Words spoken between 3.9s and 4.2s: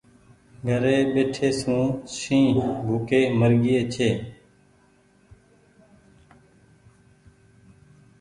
ڇي۔